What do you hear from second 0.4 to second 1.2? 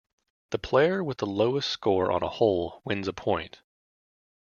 The player with